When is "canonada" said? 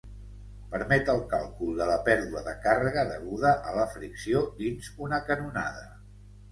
5.33-5.91